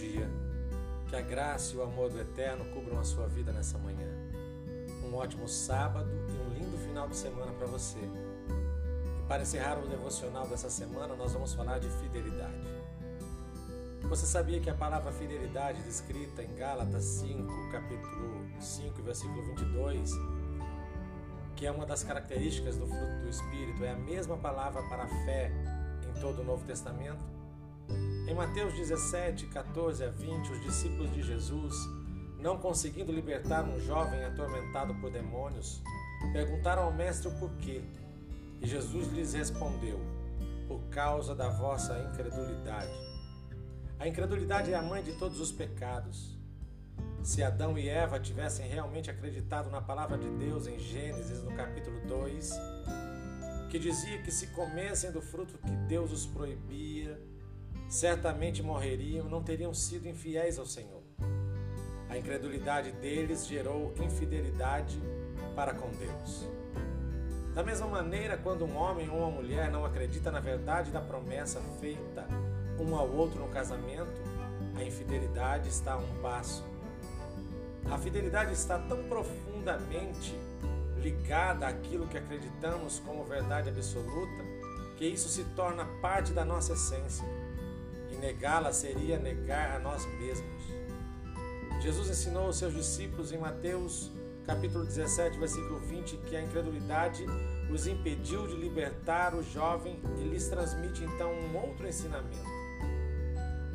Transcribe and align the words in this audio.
dia. 0.00 0.30
Que 1.08 1.16
a 1.16 1.20
graça 1.20 1.74
e 1.74 1.76
o 1.76 1.82
amor 1.82 2.10
do 2.10 2.20
Eterno 2.20 2.64
cubram 2.72 2.98
a 2.98 3.04
sua 3.04 3.26
vida 3.26 3.52
nessa 3.52 3.76
manhã. 3.78 4.08
Um 5.04 5.14
ótimo 5.14 5.48
sábado 5.48 6.08
e 6.08 6.32
um 6.32 6.54
lindo 6.54 6.78
final 6.78 7.08
de 7.08 7.16
semana 7.16 7.52
para 7.52 7.66
você. 7.66 7.98
E 7.98 9.22
para 9.28 9.42
encerrar 9.42 9.78
o 9.78 9.88
devocional 9.88 10.46
dessa 10.46 10.70
semana, 10.70 11.14
nós 11.14 11.32
vamos 11.32 11.52
falar 11.52 11.78
de 11.78 11.88
fidelidade. 11.88 12.70
Você 14.02 14.26
sabia 14.26 14.60
que 14.60 14.70
a 14.70 14.74
palavra 14.74 15.12
fidelidade, 15.12 15.82
descrita 15.82 16.42
em 16.42 16.54
Gálatas 16.54 17.04
5, 17.04 17.70
capítulo 17.70 18.44
5, 18.58 19.02
versículo 19.02 19.42
22, 19.42 20.12
que 21.54 21.66
é 21.66 21.70
uma 21.70 21.86
das 21.86 22.02
características 22.02 22.76
do 22.76 22.86
fruto 22.86 23.22
do 23.22 23.28
Espírito, 23.28 23.84
é 23.84 23.92
a 23.92 23.96
mesma 23.96 24.36
palavra 24.36 24.82
para 24.84 25.06
fé 25.24 25.52
em 26.08 26.20
todo 26.20 26.40
o 26.40 26.44
Novo 26.44 26.64
Testamento? 26.64 27.39
Em 28.30 28.34
Mateus 28.34 28.74
17, 28.74 29.46
14 29.46 30.04
a 30.04 30.08
20, 30.08 30.52
os 30.52 30.60
discípulos 30.62 31.12
de 31.12 31.20
Jesus, 31.20 31.74
não 32.38 32.58
conseguindo 32.58 33.10
libertar 33.10 33.64
um 33.64 33.80
jovem 33.80 34.24
atormentado 34.24 34.94
por 34.94 35.10
demônios, 35.10 35.82
perguntaram 36.32 36.84
ao 36.84 36.92
Mestre 36.92 37.26
o 37.26 37.36
porquê. 37.40 37.82
E 38.60 38.68
Jesus 38.68 39.08
lhes 39.08 39.34
respondeu: 39.34 39.98
Por 40.68 40.80
causa 40.90 41.34
da 41.34 41.48
vossa 41.48 41.98
incredulidade. 42.08 42.92
A 43.98 44.06
incredulidade 44.06 44.72
é 44.72 44.76
a 44.76 44.82
mãe 44.82 45.02
de 45.02 45.18
todos 45.18 45.40
os 45.40 45.50
pecados. 45.50 46.38
Se 47.24 47.42
Adão 47.42 47.76
e 47.76 47.88
Eva 47.88 48.20
tivessem 48.20 48.68
realmente 48.68 49.10
acreditado 49.10 49.70
na 49.70 49.80
palavra 49.80 50.16
de 50.16 50.30
Deus 50.38 50.68
em 50.68 50.78
Gênesis, 50.78 51.42
no 51.42 51.50
capítulo 51.56 52.00
2, 52.06 52.52
que 53.68 53.78
dizia 53.80 54.22
que 54.22 54.30
se 54.30 54.46
comessem 54.52 55.10
do 55.10 55.20
fruto 55.20 55.58
que 55.58 55.72
Deus 55.88 56.12
os 56.12 56.26
proibia, 56.26 57.20
certamente 57.90 58.62
morreriam, 58.62 59.28
não 59.28 59.42
teriam 59.42 59.74
sido 59.74 60.08
infiéis 60.08 60.60
ao 60.60 60.64
Senhor. 60.64 61.02
A 62.08 62.16
incredulidade 62.16 62.92
deles 62.92 63.46
gerou 63.46 63.92
infidelidade 64.00 64.96
para 65.56 65.74
com 65.74 65.90
Deus. 65.90 66.48
Da 67.52 67.64
mesma 67.64 67.88
maneira, 67.88 68.36
quando 68.36 68.64
um 68.64 68.76
homem 68.76 69.10
ou 69.10 69.18
uma 69.18 69.30
mulher 69.30 69.72
não 69.72 69.84
acredita 69.84 70.30
na 70.30 70.38
verdade 70.38 70.92
da 70.92 71.00
promessa 71.00 71.60
feita 71.80 72.28
um 72.78 72.94
ao 72.94 73.10
outro 73.10 73.40
no 73.40 73.48
casamento, 73.48 74.22
a 74.76 74.84
infidelidade 74.84 75.68
está 75.68 75.94
a 75.94 75.98
um 75.98 76.22
passo. 76.22 76.64
A 77.90 77.98
fidelidade 77.98 78.52
está 78.52 78.78
tão 78.78 79.02
profundamente 79.08 80.32
ligada 81.02 81.66
àquilo 81.66 82.06
que 82.06 82.16
acreditamos 82.16 83.00
como 83.00 83.24
verdade 83.24 83.68
absoluta 83.68 84.44
que 84.96 85.06
isso 85.06 85.28
se 85.28 85.42
torna 85.56 85.84
parte 86.00 86.32
da 86.32 86.44
nossa 86.44 86.74
essência 86.74 87.24
negá-la 88.20 88.72
seria 88.72 89.18
negar 89.18 89.76
a 89.76 89.78
nós 89.80 90.06
mesmos. 90.18 90.62
Jesus 91.80 92.10
ensinou 92.10 92.44
aos 92.44 92.56
seus 92.56 92.74
discípulos 92.74 93.32
em 93.32 93.38
Mateus 93.38 94.10
capítulo 94.46 94.84
17, 94.84 95.38
versículo 95.38 95.78
20, 95.78 96.16
que 96.18 96.34
a 96.34 96.42
incredulidade 96.42 97.24
os 97.72 97.86
impediu 97.86 98.46
de 98.46 98.56
libertar 98.56 99.34
o 99.34 99.42
jovem 99.42 100.00
e 100.18 100.24
lhes 100.24 100.48
transmite 100.48 101.04
então 101.04 101.30
um 101.32 101.56
outro 101.56 101.86
ensinamento. 101.86 102.50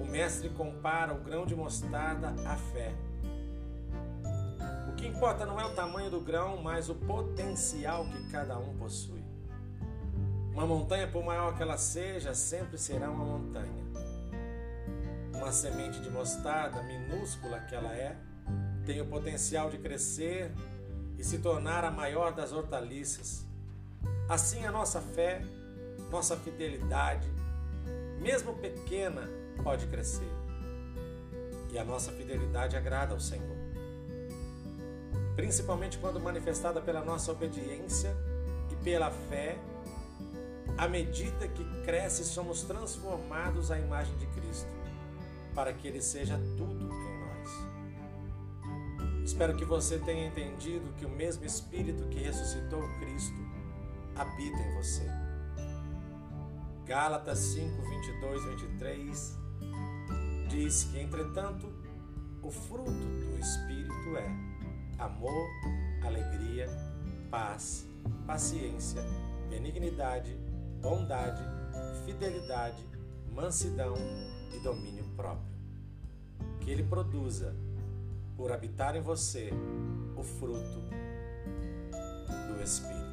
O 0.00 0.04
mestre 0.04 0.48
compara 0.48 1.14
o 1.14 1.18
grão 1.18 1.46
de 1.46 1.54
mostarda 1.54 2.34
à 2.44 2.56
fé. 2.56 2.92
O 4.90 4.96
que 4.96 5.06
importa 5.06 5.46
não 5.46 5.60
é 5.60 5.64
o 5.64 5.74
tamanho 5.74 6.10
do 6.10 6.20
grão, 6.20 6.60
mas 6.60 6.88
o 6.88 6.94
potencial 6.94 8.04
que 8.06 8.30
cada 8.30 8.58
um 8.58 8.76
possui. 8.76 9.22
Uma 10.52 10.66
montanha, 10.66 11.06
por 11.06 11.24
maior 11.24 11.56
que 11.56 11.62
ela 11.62 11.76
seja, 11.76 12.34
sempre 12.34 12.78
será 12.78 13.10
uma 13.10 13.24
montanha 13.24 13.84
uma 15.34 15.52
semente 15.52 16.00
de 16.00 16.10
mostarda, 16.10 16.82
minúscula 16.82 17.60
que 17.60 17.74
ela 17.74 17.92
é, 17.94 18.16
tem 18.86 19.00
o 19.00 19.06
potencial 19.06 19.70
de 19.70 19.78
crescer 19.78 20.52
e 21.18 21.24
se 21.24 21.38
tornar 21.38 21.84
a 21.84 21.90
maior 21.90 22.32
das 22.32 22.52
hortaliças. 22.52 23.44
Assim, 24.28 24.64
a 24.64 24.70
nossa 24.70 25.00
fé, 25.00 25.42
nossa 26.10 26.36
fidelidade, 26.36 27.28
mesmo 28.20 28.54
pequena, 28.54 29.28
pode 29.62 29.86
crescer. 29.86 30.28
E 31.72 31.78
a 31.78 31.84
nossa 31.84 32.12
fidelidade 32.12 32.76
agrada 32.76 33.12
ao 33.14 33.20
Senhor. 33.20 33.56
Principalmente 35.34 35.98
quando 35.98 36.20
manifestada 36.20 36.80
pela 36.80 37.04
nossa 37.04 37.32
obediência 37.32 38.14
e 38.70 38.76
pela 38.76 39.10
fé, 39.10 39.58
à 40.78 40.86
medida 40.86 41.48
que 41.48 41.64
cresce, 41.82 42.24
somos 42.24 42.62
transformados 42.62 43.70
à 43.70 43.78
imagem 43.78 44.16
de 44.16 44.26
Cristo 44.28 44.83
para 45.54 45.72
que 45.72 45.88
Ele 45.88 46.02
seja 46.02 46.38
tudo 46.56 46.84
em 46.84 47.20
nós. 47.20 47.50
Espero 49.24 49.56
que 49.56 49.64
você 49.64 49.98
tenha 49.98 50.26
entendido 50.26 50.92
que 50.98 51.06
o 51.06 51.10
mesmo 51.10 51.44
Espírito 51.44 52.08
que 52.08 52.18
ressuscitou 52.18 52.82
Cristo 52.98 53.38
habita 54.16 54.58
em 54.58 54.74
você. 54.74 55.06
Gálatas 56.84 57.38
5, 57.38 57.82
22, 57.82 58.44
23 58.44 59.38
diz 60.50 60.84
que, 60.84 61.00
entretanto, 61.00 61.72
o 62.42 62.50
fruto 62.50 62.90
do 62.90 63.38
Espírito 63.38 64.16
é 64.16 64.28
amor, 64.98 65.48
alegria, 66.04 66.68
paz, 67.30 67.86
paciência, 68.26 69.02
benignidade, 69.48 70.36
bondade, 70.80 71.42
fidelidade, 72.04 72.86
mansidão 73.32 73.94
e 74.54 74.60
domínio 74.60 75.04
próprio. 75.16 75.54
Que 76.60 76.70
Ele 76.70 76.82
produza, 76.82 77.54
por 78.36 78.52
habitar 78.52 78.96
em 78.96 79.00
você, 79.00 79.50
o 80.16 80.22
fruto 80.22 80.82
do 82.48 82.62
Espírito. 82.62 83.04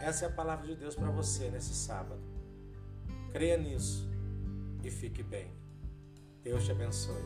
Essa 0.00 0.26
é 0.26 0.28
a 0.28 0.32
palavra 0.32 0.66
de 0.66 0.76
Deus 0.76 0.94
para 0.94 1.10
você 1.10 1.50
nesse 1.50 1.74
sábado. 1.74 2.20
Creia 3.32 3.56
nisso 3.56 4.08
e 4.82 4.90
fique 4.90 5.22
bem. 5.22 5.50
Deus 6.42 6.64
te 6.64 6.70
abençoe. 6.70 7.24